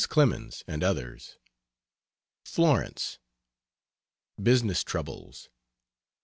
[0.09, 1.37] CLEMENS, AND OTHERS.
[2.43, 3.19] FLORENCE.
[4.41, 5.49] BUSINESS TROUBLES.